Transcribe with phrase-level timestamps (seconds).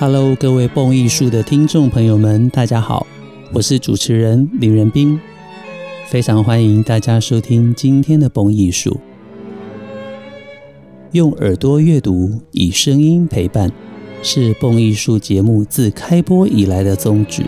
[0.00, 3.04] Hello，各位蹦艺术的听众朋友们，大家好，
[3.52, 5.18] 我是主持人林仁斌，
[6.06, 9.00] 非常欢迎大家收听今天的蹦艺术。
[11.12, 13.72] 用耳朵阅读，以声音陪伴，
[14.22, 17.44] 是蹦艺术节目自开播以来的宗旨。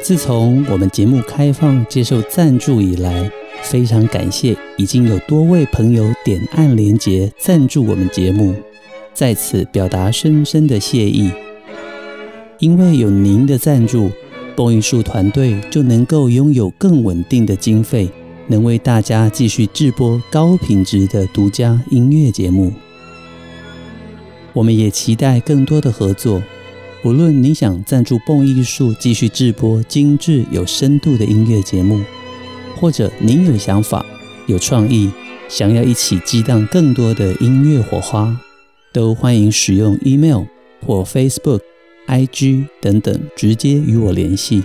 [0.00, 3.30] 自从我们节目开放接受赞助以来，
[3.62, 8.52] 非常感谢已经有多位朋友点按连结赞助我们节目。
[9.14, 11.30] 在此表达深深的谢意，
[12.58, 14.10] 因为有您的赞助，
[14.56, 18.08] 蹦艺术团队就能够拥有更稳定的经费，
[18.48, 22.72] 能为大家继续制播高品质的独家音乐节目。
[24.52, 26.42] 我们也期待更多的合作，
[27.04, 32.00] 无论你想赞助蹦艺术继续制播精致有深度的音乐节目，
[32.76, 34.04] 或者您有想法、
[34.46, 35.10] 有创意，
[35.48, 38.38] 想要一起激荡更多的音乐火花。
[38.92, 40.42] 都欢迎使用 email
[40.84, 41.60] 或 Facebook、
[42.06, 44.62] IG 等等，直接与我联系，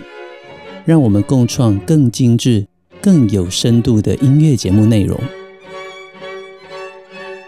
[0.83, 2.67] 让我们共创更精致、
[3.07, 5.17] 更有深度的音乐节目内容。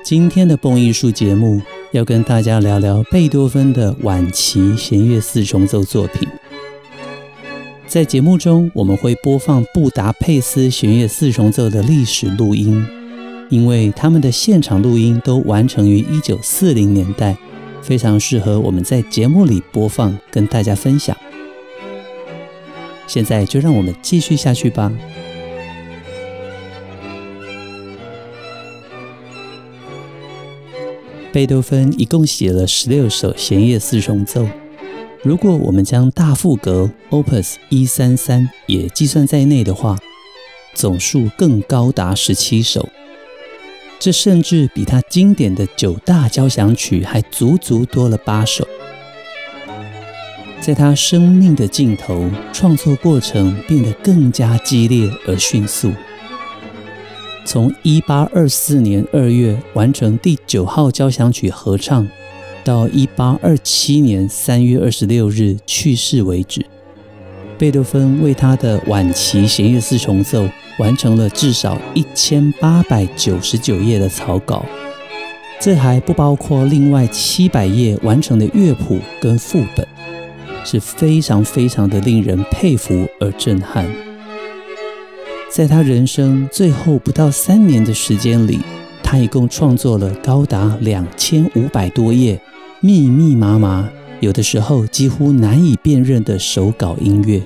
[0.06, 6.26] 今天的蹦艺术节目要跟大家聊聊贝多芬的晚期弦乐四重奏作品。
[7.86, 12.88] 在节目中，我们会播放布达佩斯弦乐四重奏的历史录音。
[13.50, 17.36] 因为他们的现场录音都完成于一九四零年代，
[17.82, 21.18] 非常适合我们在节目里播放，跟大家分享。
[23.08, 24.90] 现在就让我们继续下去吧。
[31.32, 34.48] 贝多芬一共写了十六首弦乐四重奏，
[35.24, 39.96] 如果我们将大赋格 Opus 一三三也计算在内的话，
[40.74, 42.90] 总数更高达十七首。
[44.00, 48.68] 这甚至比他经典的九大交响曲还足足多了八首。
[50.60, 55.92] 在他生命的尽头，创作过程变得更加激烈而迅速。
[57.52, 62.08] 从一八二四年二月完成第九号交响曲合唱，
[62.64, 66.64] 到一八二七年三月二十六日去世为止，
[67.58, 70.48] 贝多芬为他的晚期弦乐四重奏。
[70.78, 74.64] 完成了至少一千八百九十九页的草稿，
[75.60, 79.86] 这还不包括另外七百页完成的乐谱跟副本，
[80.64, 83.90] 是非常非常的令人佩服而震撼。
[85.50, 88.60] 在他人生最后不到三年的时间里，
[89.02, 92.40] 他一共创作了高达两千五百多页，
[92.82, 93.90] 密密麻麻，
[94.20, 97.42] 有的时候几乎难以辨认的手稿音乐。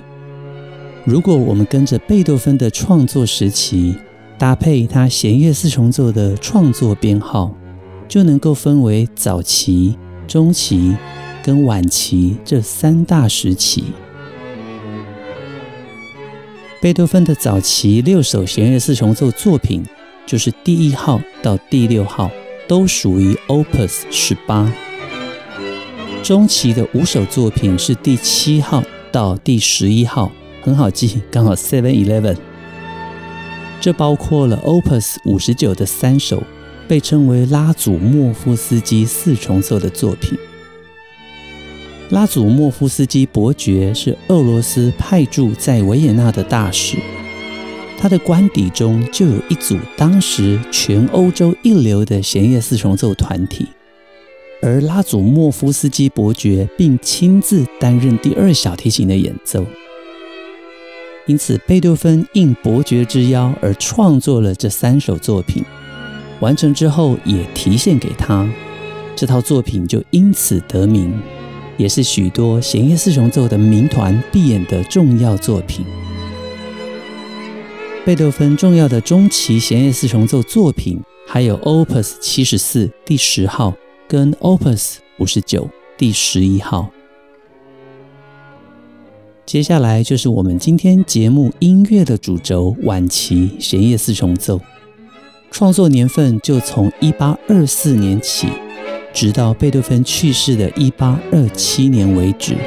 [1.06, 3.96] 如果我们跟着贝多芬的创作时期，
[4.38, 7.56] 搭配他弦乐四重奏的创作编号，
[8.10, 9.98] 就能够分为早期、
[10.28, 10.94] 中期
[11.42, 13.86] 跟晚期这三大时期。
[16.84, 19.82] 贝多芬的早期六首弦乐四重奏作品，
[20.26, 22.30] 就是第一号到第六号，
[22.68, 24.70] 都属于 Opus 十八。
[26.22, 28.84] 中期的五首作品是第七号
[29.14, 30.30] 到第十一号。
[30.62, 32.36] 很好记，刚好 Seven Eleven。
[33.80, 36.44] 这包括了 Opus 五十九的三首，
[36.86, 40.38] 被称为拉祖莫夫斯基四重奏的作品。
[42.14, 46.96] 拉祖莫夫斯基伯爵是俄罗斯派驻在维也纳的大使，
[47.98, 53.68] 他的官邸中就有一组当时全欧洲一流的弦乐四重奏团体，
[54.62, 59.66] 而拉祖莫夫斯基伯爵并亲自担任第二小提琴的演奏。
[61.26, 65.64] 因此，贝多芬应伯爵之邀而创作了这三首作品，
[66.42, 68.48] 完成之后也提献给他。
[69.16, 71.12] 这套作品就因此得名，
[71.78, 75.86] 也是许多弦乐四重奏的名团必演的重要作品。
[78.06, 83.74] 贝多芬重要的中期弦乐四重奏作品还有 Opus 七十四第十号
[84.08, 86.90] 跟 Opus 五十九第十一号。
[89.46, 94.60] 接下来就是我们今天节目音乐的主轴——晚期弦乐四重奏，
[95.52, 98.48] 创作年份就从一八二四年起，
[99.14, 102.58] 直到贝多芬去世的一八二七年为止，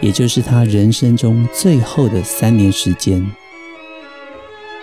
[0.00, 3.24] 也就是他人生中最后的三年时间。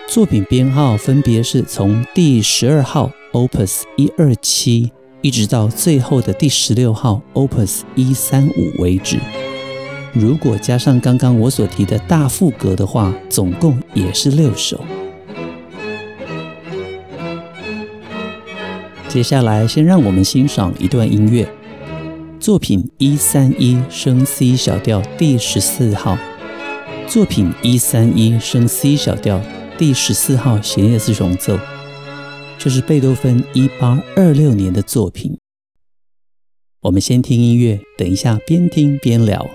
[0.08, 4.90] 作品编号分别是从第十二号 Opus 一二七，
[5.20, 9.18] 一直到最后的第十六号 Opus 一三五为止。
[10.14, 14.82] 如果加上刚刚我所提的大赋格的话，总共也是六首。
[19.08, 21.50] 接下来，先让我们欣赏一段音乐，
[22.38, 26.18] 作品一三一升 C 小调第十四号，
[27.06, 29.40] 作品一三一升 C 小调。
[29.78, 31.56] 第十四号弦乐四重奏，
[32.58, 35.38] 这是贝多芬一八二六年的作品。
[36.82, 39.48] 我们先听音乐，等一下边听边聊。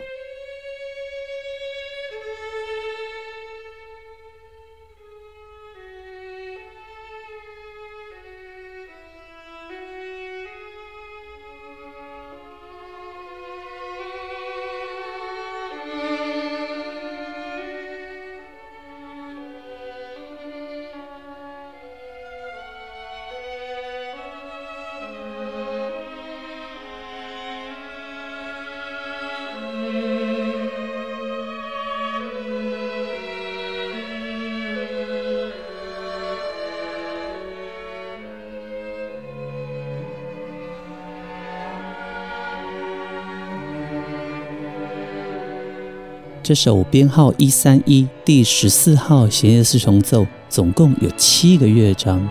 [46.43, 52.27] 这首编号一三一第十四号弦乐四重奏总共有七个乐章。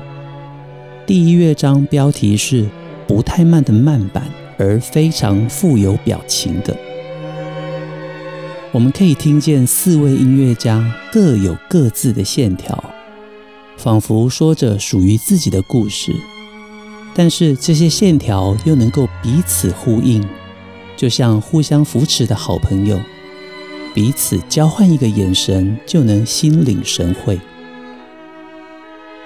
[1.06, 2.68] 第一乐章标题是
[3.08, 6.76] 不太慢的慢板，而非常富有表情的。
[8.70, 12.84] 我们可以听见四位音乐家各有各自的线条，
[13.78, 16.14] 仿佛说着属于自己的故事。
[17.14, 20.22] 但是这些线条又能够彼此呼应，
[20.98, 23.00] 就像互相扶持的好朋友。
[23.94, 27.38] 彼此交换一个眼神，就能心领神会。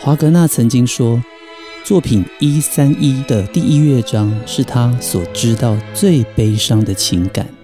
[0.01, 1.23] 华格纳曾经说，
[1.85, 7.56] 作品一三一的第一乐章是他所知道最悲伤的情感。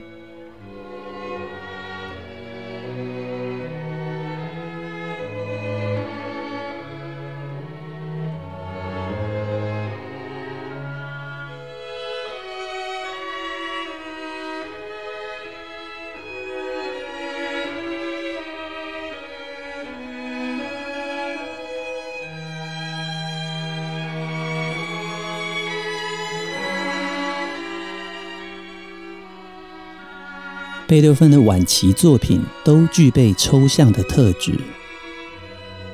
[30.93, 34.53] 贝多芬的晚期作品都具备抽象的特质，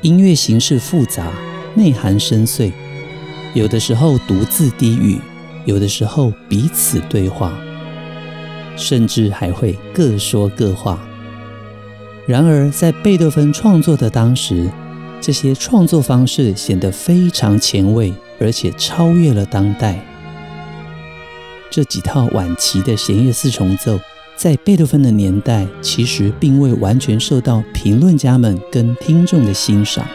[0.03, 1.31] 音乐形式复杂，
[1.77, 2.73] 内涵深邃，
[3.55, 5.21] 有的时候独自低语，
[5.65, 7.57] 有的时候彼此对话，
[8.77, 10.99] 甚至还会各说各话。
[12.27, 14.69] 然而，在贝多芬创作的当时，
[15.21, 20.05] 这些创作方式显得非常前卫，而且超越了当代。
[21.71, 23.97] 这几套晚期的弦乐四重奏。
[24.39, 30.07] 在贝多芬的年代，其实并未完全受到评论家们跟听众的欣赏。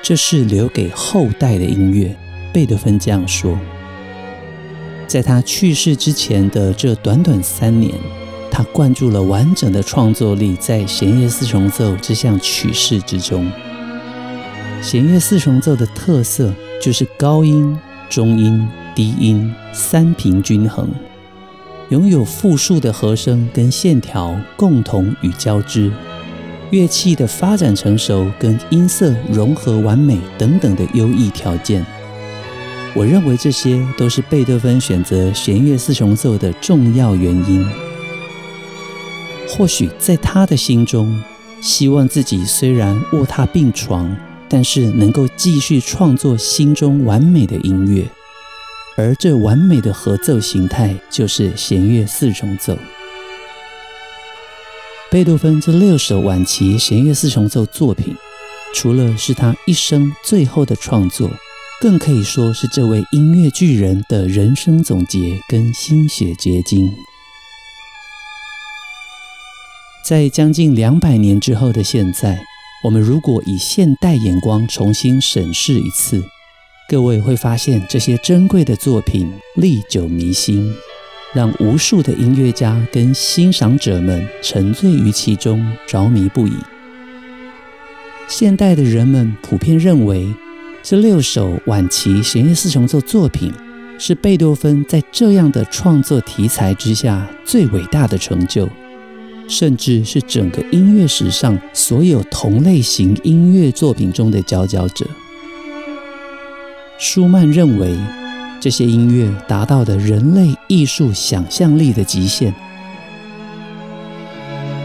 [0.00, 2.16] 这是留给后代的音乐，
[2.54, 3.54] 贝多芬这样说。
[5.06, 7.92] 在他去世之前的这短短三年，
[8.50, 13.46] 他灌注了完整的创作力在弦乐四重奏这项曲式之中。
[14.80, 16.50] 弦乐四重奏的特色
[16.80, 20.88] 就是高音、中音、低音三平均衡。
[21.90, 25.90] 拥有复数的和声跟线条共同与交织，
[26.70, 31.84] 乐器的发展成熟跟音色融合完美等等的优异条件，
[32.94, 37.66] 我认为这些都是贝多芬选择弦乐四重奏的重要原因。
[39.48, 41.20] 或许在他的心中，
[41.60, 44.16] 希望自己虽然卧榻病床，
[44.48, 48.08] 但是能够继续创作心中完美的音乐。
[48.96, 52.76] 而这完美的合奏形态就是弦乐四重奏。
[55.10, 58.14] 贝多芬这六首晚期弦乐四重奏作品，
[58.74, 61.30] 除了是他一生最后的创作，
[61.80, 66.88] 更可以说是这位音乐巨人的人生总结跟心血结晶。
[70.04, 72.40] 在将近两百年之后的现在，
[72.84, 76.22] 我们如果以现代眼光重新审视一次。
[76.90, 80.74] 各位会发现，这些珍贵的作品历久弥新，
[81.32, 86.52] 让无数的音乐家跟欣赏者们沉醉于其中，着迷不已。
[88.26, 90.34] 现代的人们普遍认为，
[90.82, 93.52] 这六首晚期弦乐四重奏作品
[93.96, 98.68] 是贝多芬在这样的创作题材之下最伟大的成就，
[99.46, 105.06] 甚至是整个音乐史上所有同类型音乐作品中的佼佼者。
[107.00, 107.96] 舒曼认为，
[108.60, 112.54] 这些音乐达到了人类艺术想象力的极限。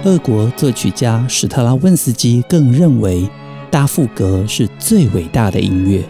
[0.06, 3.30] 俄国作曲家史特拉文斯基更认为，
[3.70, 6.02] 大赋格是最伟大的音乐。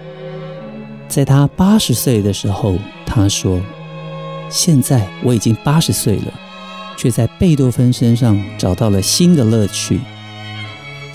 [1.08, 3.60] 在他八十岁的时候，他说
[4.48, 6.32] ：“现在我已经八十岁了，
[6.96, 10.00] 却在贝多芬身上找到了新的乐趣。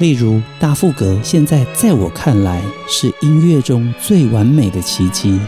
[0.00, 5.38] 例如，大赋格现在在我看来是音乐中最完美的奇迹，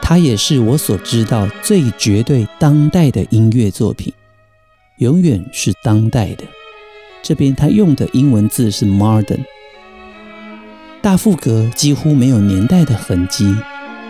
[0.00, 4.14] 它也是我所知道最绝对当代的音乐作品。”
[4.98, 6.44] 永远是当代的。
[7.20, 9.40] 这边他用的英文字是 modern。
[11.02, 13.52] 大赋格几乎没有年代的痕迹，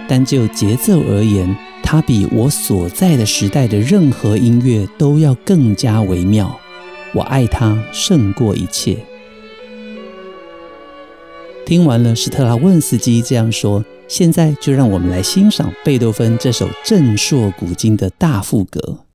[0.07, 6.55] 但就节奏而言，它比我所在的时代的任何音乐都要更加微妙。
[7.14, 8.99] 我爱它胜过一切。
[11.69, 19.08] 听完了斯特拉文斯基这样说，现在就让我们来欣赏贝多芬这首震烁古今的大赋格。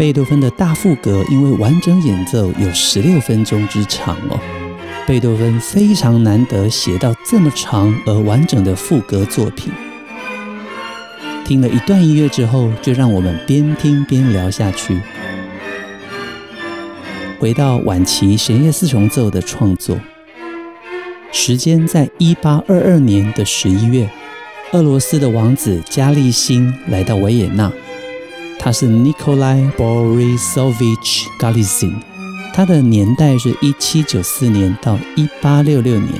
[0.00, 4.40] 贝多芬的大赋格因为完整演奏有十六分钟之长哦，
[5.06, 9.70] 贝多芬非常难得写到这么长而完整的赋格作品。
[11.44, 14.98] 听了一段音乐之后，就让我们边听边聊下去。
[17.38, 20.00] 回到晚期弦乐四重奏的创作，
[21.30, 24.08] 时间在一八二二年的十一月，
[24.72, 27.70] 俄罗斯的王子加利辛来到维也纳。
[28.62, 31.94] 他是 Nikolai Borisovich Golitsyn，
[32.52, 36.12] 他的年代是一七九四年到一八六六年。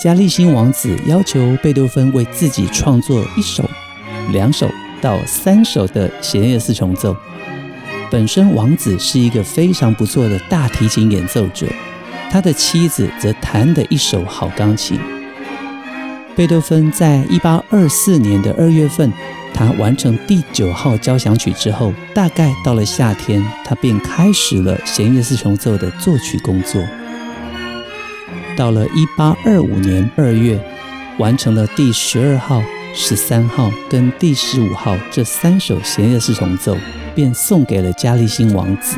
[0.00, 3.68] 加利辛王子要求贝多芬为自己创作一首
[4.30, 4.70] 两首
[5.00, 7.16] 到三首的弦乐四重奏。
[8.12, 11.66] 本身王子是一个非常不错的大提琴演奏者，
[12.30, 15.00] 他的妻子则弹得一手好钢琴。
[16.36, 19.12] 贝多芬在一八二四年的二月份，
[19.58, 26.80] 他完成第九号交响曲之后，大概到了夏天，他便开始了弦乐四重奏的作曲工作。
[28.56, 30.56] 到了一八二五年二月，
[31.18, 32.62] 完成了第十二号、
[32.94, 36.76] 十三号跟第十五号这三首弦乐四重奏。
[37.16, 38.96] 便送给了加利辛王子。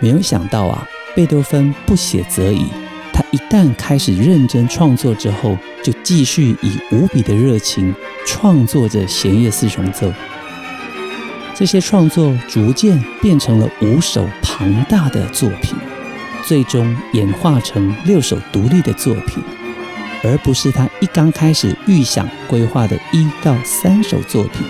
[0.00, 2.66] 没有想到啊，贝多芬不写则已，
[3.10, 7.94] 他一旦开始认真创作之后，就继续以无比的热情
[8.26, 10.12] 创作着弦乐四重奏。
[11.54, 15.76] 这些创作逐渐变成了五首庞大的作品，
[16.44, 19.42] 最终演化成六首独立的作品，
[20.24, 24.66] 而不是他一刚开始预想规划的一到三首作品。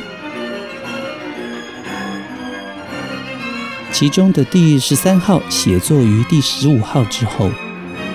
[3.90, 7.48] 其中的第十三号写作于第十五号之后，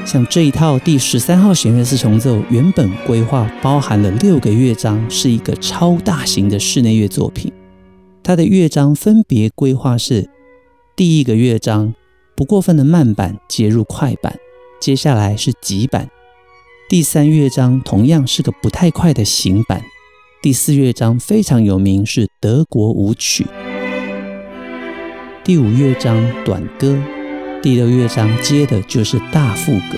[0.09, 7.53] 像这一套第十三号弦乐四重奏，原本规划包含了六个乐章，是一个超大型的室内乐作品。
[8.23, 10.27] 它的乐章分别规划是：
[10.95, 11.93] 第一个乐章
[12.35, 14.35] 不过分的慢板接入快板，
[14.81, 16.07] 接下来是急板；
[16.89, 19.79] 第三乐章同样是个不太快的行板；
[20.41, 23.45] 第四乐章非常有名，是德国舞曲。
[25.43, 26.97] 第五乐章短歌，
[27.61, 29.97] 第六乐章接的就是大副歌。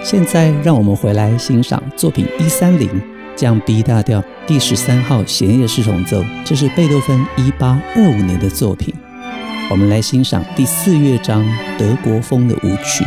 [0.00, 2.88] 现在让我们回来欣赏作品一三零
[3.34, 8.94] 降 B 大调第十三号弦乐四重奏，这是贝多芬一八二五年的作品。
[9.68, 11.44] 我们来欣赏第四乐章
[11.76, 13.04] 德国风的舞曲。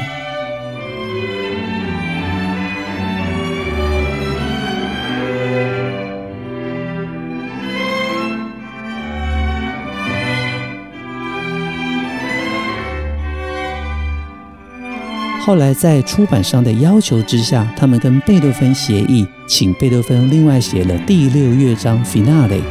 [15.49, 22.61] 后来在出版商的要求之下，他们跟贝多芬协议，请贝多芬另外写了第六乐章 Finale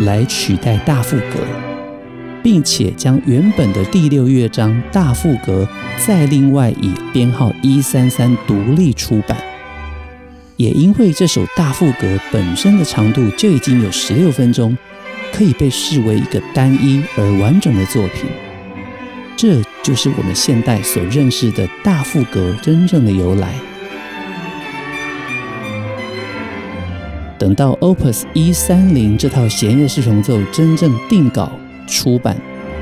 [0.00, 1.38] 来取代大赋格，
[2.42, 5.64] 并且将原本的第六乐章大赋格
[6.04, 9.38] 再另外以编号一三三独立出版。
[10.56, 14.76] 也因为这首大赋格本身的长度就已经有十六分钟，
[15.32, 18.28] 可以被视为一个单一而完整的作品。
[19.36, 23.54] 这就是我们现代所认识的大赋格真正的由来。
[27.36, 31.50] 等到 Opus 130这套弦乐四重奏真正定稿
[31.86, 32.36] 出版，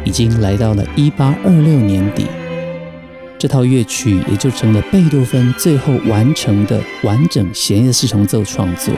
[0.04, 2.26] 已经来到了1826年底，
[3.38, 8.94] 这套乐曲也就成了贝多芬最后完成的完整弦乐四重奏创作。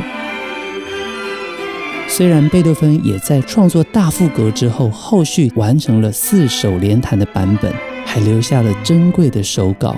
[2.16, 7.74] 虽然贝多芬也在创作大赋格之后，后续完成了四手联弹的版本，
[8.07, 9.96] 还留下了珍贵的手稿，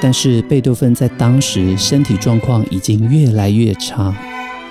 [0.00, 4.16] 但是贝多芬在当时身体状况已经越来越差，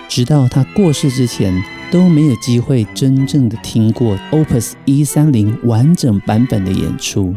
[0.08, 1.54] 直到他过世之前
[1.92, 7.36] 都没有机会真正的听过 Opus 130完整版本的演出。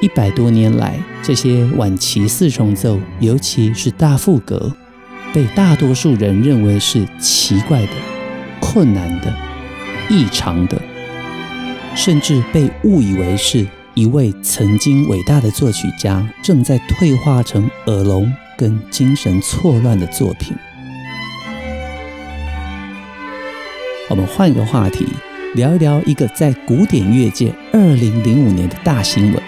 [0.00, 4.72] 一百多年来，这些晚期四重奏，尤其是大赋格。
[5.32, 7.92] 被大多数人认为是奇怪的、
[8.60, 9.32] 困难的、
[10.08, 10.80] 异常的，
[11.94, 13.64] 甚至被误以为是
[13.94, 20.52] 一位曾经伟大的作曲家正在退化成耳聋跟精神错乱的作品。
[24.08, 25.06] 我们换个话题，
[25.54, 29.40] 聊一聊一个在古典乐界二零零五年的大新闻。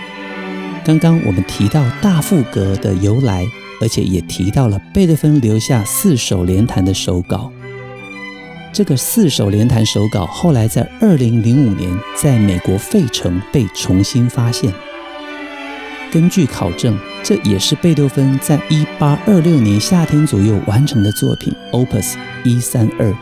[0.85, 3.45] 刚刚我们提到大赋格的由来。
[3.83, 7.51] 而且也提到了贝多芬留下四手联弹的手稿。
[8.73, 14.73] 这个四手联弹手稿后来在二零零五年在美国费城被重新发现。
[16.13, 22.15] 根据考证，这也是贝多芬在一八二六年夏天左右完成的作品 Opus
[22.45, 23.13] 一三二。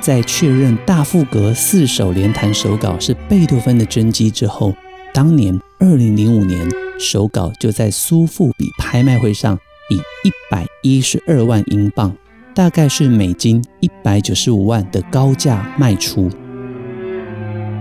[0.00, 4.74] 在确认大赋格四手联弹手稿是贝多芬的真迹之后，
[5.12, 6.66] 当年二零零五年。
[7.00, 9.58] 手稿就在苏富比拍卖会上
[9.88, 12.14] 以一百一十二万英镑，
[12.54, 16.30] 大概是美金一百九十五万的高价卖出。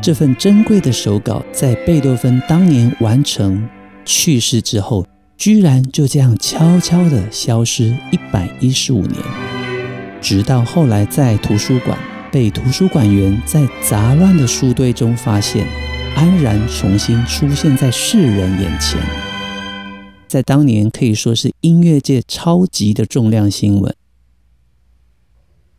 [0.02, 3.68] 这份珍贵的手稿在贝多芬当年完成
[4.06, 5.06] 去世之后，
[5.38, 9.22] 居然就这样悄悄地消失一百一十五年，
[10.22, 12.00] 直到后来在图书馆
[12.32, 15.89] 被图书馆员在杂乱的书堆中发现。
[16.16, 19.02] 安然重新出现在世人眼前。
[20.28, 23.96] 在当年可以说是音乐界超级的重量新闻。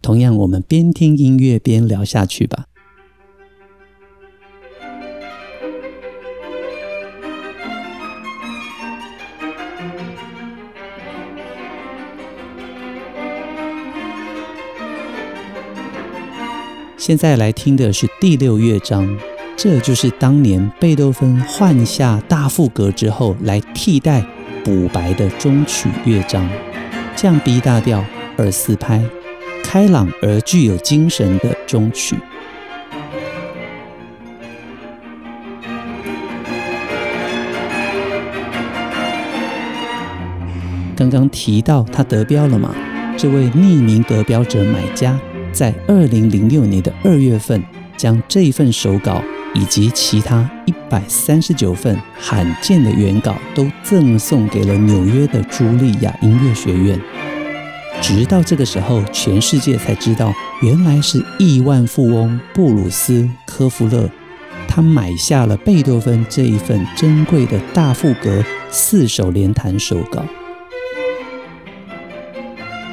[0.03, 2.64] 同样，我们边听音乐边聊下去吧。
[16.97, 19.19] 现在来听的是第六乐章，
[19.62, 24.25] 这就是当年贝多芬换下大赋格之后来替代
[24.64, 26.49] 补白的终曲乐章，
[27.14, 28.03] 降 B 大调
[28.38, 29.05] 二四拍，
[29.62, 32.16] 开朗而具有精神的终曲。
[40.96, 42.75] 刚刚提到他得标了吗？
[43.18, 45.20] 这位匿名得标者买家。
[45.53, 47.62] 在二零零六年的二月份，
[47.99, 49.23] 将这份手稿
[49.54, 57.00] 以及其他一百三十九份罕见的原稿都赠送给了纽约的茱莉亚音乐学院。
[58.00, 60.32] 直到这个时候，全世界才知道，
[60.62, 64.08] 原来是亿万富翁布鲁斯科夫勒，
[64.66, 70.24] 他买下了贝多芬这一份珍贵的大赋格四手联弹手稿。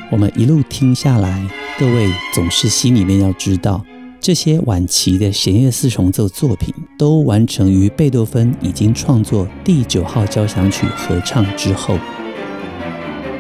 [0.10, 1.48] 我们一路听下来。
[1.80, 3.86] 各位总是心里面要知道，
[4.20, 11.98] 这些晚期的弦乐四重奏作品都完成于贝多芬已经创作第九号交响曲合唱之后，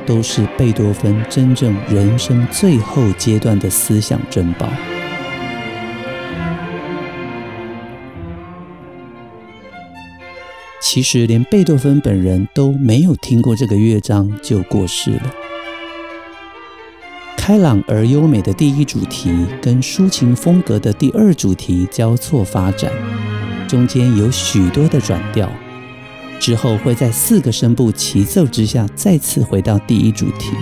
[0.06, 4.70] 都是贝多芬真正人生最后阶段的思想珍宝。
[10.82, 15.34] 其实连贝多芬本人都没有听过这个乐章就过世了。
[17.48, 19.32] 开朗而优美的第一主题
[19.62, 22.92] 跟抒情风格的第二主题交错发展，
[23.70, 25.50] 中间有许多的转调，
[26.42, 30.58] 之后会在四个声部齐奏之下再次回到第一主题。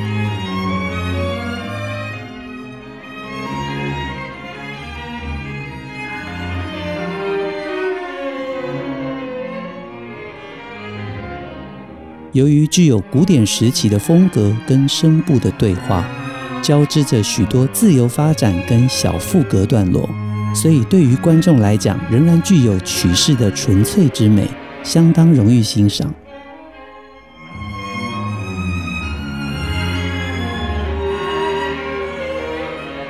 [12.31, 16.05] 由于具有古典时期的风格跟声部的对话。
[16.65, 20.09] 交织着许多自由发展跟小赋格段落，
[20.55, 24.47] 所以对于观众来讲，仍然具有曲式的纯粹之美，
[24.83, 26.11] 相当容易欣赏。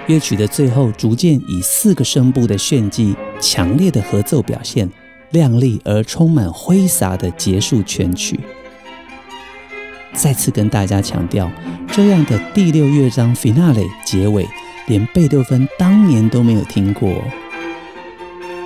[0.08, 4.92] 乐曲的最后，逐渐以四个声部的炫技、强烈的合奏表现、
[5.32, 8.38] 亮丽而充满挥洒的结束全曲。
[10.16, 11.52] 再次跟大家强调，
[11.92, 14.48] 这样的第六乐章 Finale 结尾，
[14.88, 17.22] 连贝多芬当年都没有听过。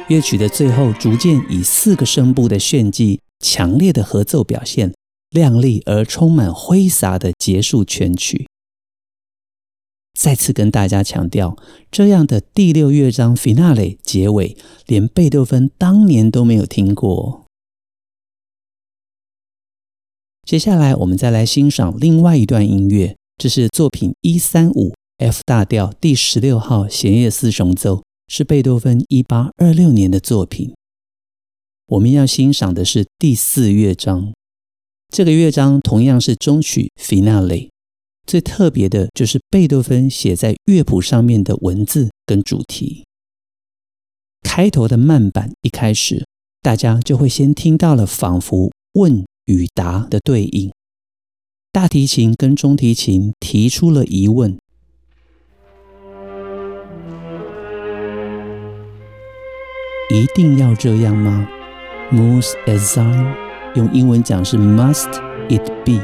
[0.07, 4.93] 乐曲的最后，逐渐以四个声部的炫技、强烈的合奏表现、
[5.31, 8.47] 亮丽而充满挥洒的结束全曲。
[10.17, 11.57] 再次跟大家强调，
[11.91, 17.45] 这样的第六乐章 Finale 结尾，连贝多芬当年都没有听过。
[20.49, 30.73] 接下来，我们再来欣赏另外一段音乐，这是作品一三五 F 大调第十六号弦乐四重奏，是贝多芬一八二六年的作品。
[31.89, 34.33] 我们要欣赏的是第四乐章，
[35.09, 37.69] 这个乐章同样是终曲 Finale。
[38.25, 43.05] 最特别的就是贝多芬写在乐谱上面的文字跟主题。
[44.41, 46.25] 开头的慢板一开始，
[46.63, 49.23] 大家就会先听到了仿佛问。
[49.49, 50.71] 与答的对应，
[51.71, 54.59] 大提琴跟中提琴提出了疑问：
[60.13, 61.49] 一定要这样吗
[62.11, 63.35] ？Muss es sein？
[63.73, 65.11] 用英文讲是 Must
[65.49, 65.99] it be？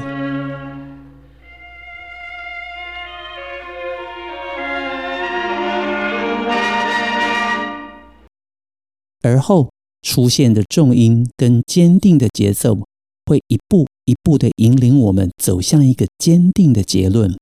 [9.21, 9.69] 而后
[10.01, 12.79] 出现的重音跟坚定的节奏。
[13.25, 17.35] 会一步一步的引领我们走向一个坚定的结论。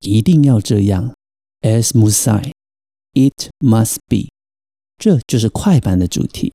[0.00, 1.14] 一定要这样
[1.62, 4.30] ，as Musai，it must be，
[4.98, 6.52] 这就是快板的主题。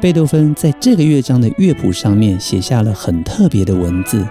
[0.00, 4.26] 贝多芬在这个乐章的乐谱上面写下了很特别的文字，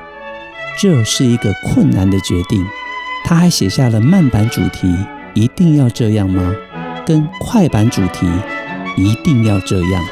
[0.82, 2.66] 这是一个困难的决定。
[3.24, 4.92] 他还写下了慢板主题，
[5.36, 6.56] 一定要这样吗？
[7.06, 8.26] 跟快板主题，
[8.98, 10.04] 一定要这样？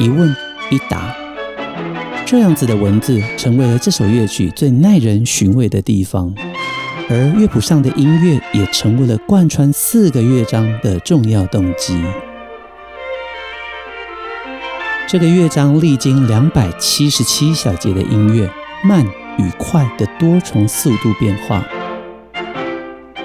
[0.00, 0.28] 一问
[0.70, 1.14] 一答，
[2.26, 6.34] 这样子的文字成为了这首乐曲最耐人寻味的地方，
[7.08, 11.96] 而乐谱上的音乐也成为了贯穿四个乐章的重要动机。
[15.08, 18.50] 这个乐章历经两百七十七小节的音乐，
[18.82, 19.04] 慢
[19.36, 21.62] 与快的多重速度变化，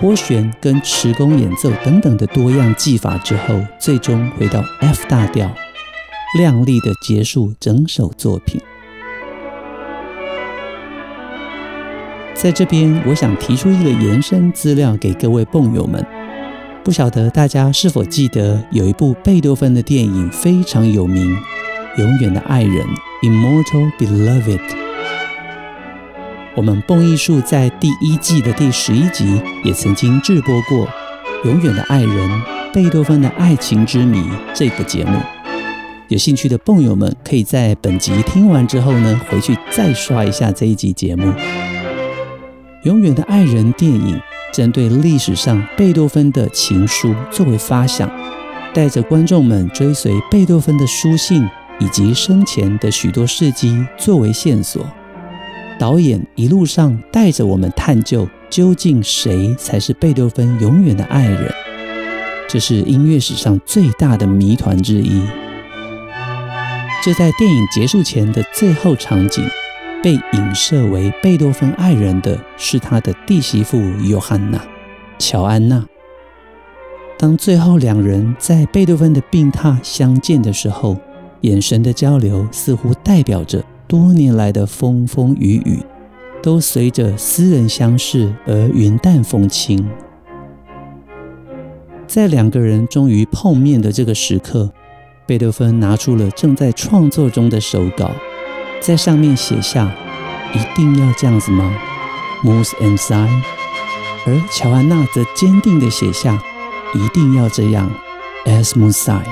[0.01, 5.49] 拨弦跟持弓演奏等等的多样技法之后，最终回到 F 大调，
[6.37, 8.59] 亮丽的结束整首作品。
[12.33, 16.05] 在这边，我想提出一个延伸资料给各位蹦友们，
[16.83, 21.37] 不晓得大家是否记得有一部贝多芬的电影非常有名。
[21.97, 22.85] 永远的爱人
[23.23, 24.61] ，Immortal Beloved。
[26.55, 30.85] 我们蹦艺术在第一季的第十一集也曾经制播过
[31.43, 34.19] 《永远的爱人：贝多芬的爱情之谜》
[34.53, 35.19] 这个节目。
[36.09, 41.25] 有兴趣的蹦友们可以在本集听完之后呢，回去再刷一下这一集节目。
[42.83, 44.21] 《永远的爱人》电影
[44.53, 48.07] 针对历史上贝多芬的情书作为发想，
[48.71, 51.49] 带着观众们追随贝多芬的书信。
[51.79, 54.85] 以及生前的许多事迹作为线索，
[55.79, 61.51] 导演一路上带着我们探究究竟谁才是贝多芬永远的爱人。
[62.47, 65.21] 这是音乐史上最大的谜团之一。
[67.03, 69.43] 就在电影结束前的最后场景，
[70.01, 74.57] 被影射为贝多芬爱人的是他的弟媳妇约翰娜·
[75.19, 75.85] 乔安娜。
[77.19, 80.97] 当最后两人在贝多芬的病榻相见的时候，
[81.41, 85.79] 眼神的交流似乎代表着多年来的风风雨雨，
[86.41, 89.87] 都随着私人相识而云淡风轻。
[92.07, 94.71] 在两个人终于碰面的这个时刻，
[95.25, 98.11] 贝多芬拿出了正在创作中的手稿，
[98.79, 99.93] 在上面写下
[100.55, 101.73] “一定要这样子吗
[102.43, 103.29] ？”Muss es sein？
[104.25, 106.41] 而乔安娜则坚定地写下
[106.95, 107.91] “一定要这样
[108.45, 109.23] ，Es muss sein。”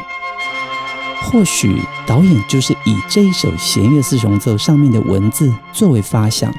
[1.21, 6.53] 或许导演就是以这一首弦乐四重奏上面的文字作为发想，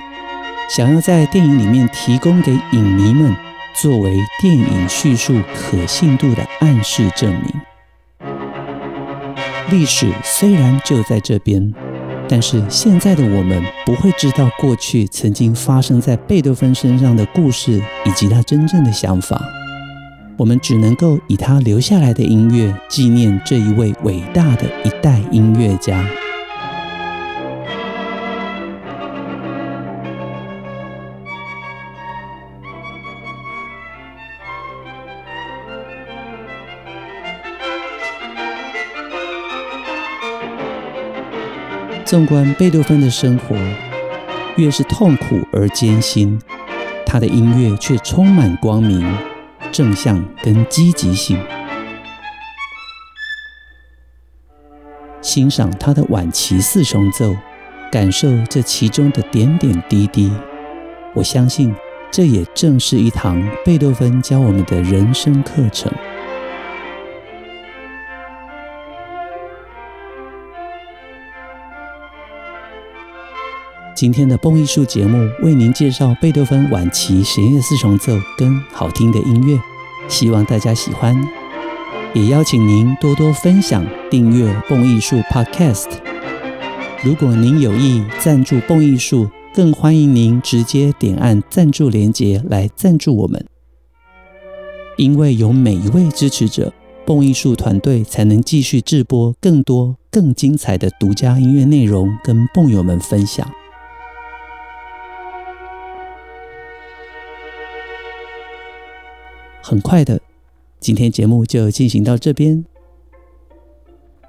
[0.69, 3.35] 想要在电影里面提供给影迷们
[3.75, 7.55] 作为电影叙述可信度的暗示证明。
[9.71, 11.73] 历史虽然就在这边，
[12.29, 19.41] 但是现在的我们不会知道过去曾经发生在贝多芬身上的故事以及他真正的想法。
[20.39, 26.05] 我们只能够以他留下来的音乐纪念这一位伟大的一代音乐家。
[42.05, 43.57] 纵观贝多芬的生活，
[44.57, 46.39] 越是痛苦而艰辛，
[47.07, 49.05] 他的音乐却充满光明。
[49.77, 51.39] 正向跟积极性，
[55.21, 57.37] 欣赏他的晚期四重奏，
[57.93, 60.33] 感受这其中的点点滴滴。
[61.15, 61.75] 我相信，
[62.11, 65.93] 这也正是一堂贝多芬教我们的人生课程。
[73.97, 79.59] 今天的蹦艺术节目为您介绍贝多芬晚期弦乐四重奏跟好听的音乐，
[80.07, 81.17] 希望大家喜欢，
[82.13, 85.87] 也邀请您多多分享、订阅蹦艺术 Podcast。
[87.03, 93.47] 如果您有意赞助蹦艺术，更欢迎您直接点按赞助连结来赞助我们。
[94.99, 96.71] 因为有每一位支持者，
[97.07, 103.51] 蹦艺术团队才能继续制播更多更精彩的独家音乐内容，跟蹦友们分享。
[109.69, 110.21] 很快的，
[110.79, 112.65] 今天节目就进行到这边。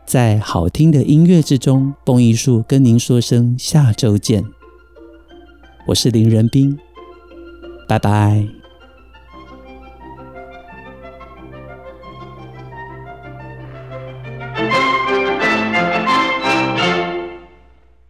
[0.03, 4.43] 在好听的音乐之中，蹦艺术跟您说声下周见。
[5.89, 6.79] 我是林仁斌，
[7.87, 8.56] 拜拜。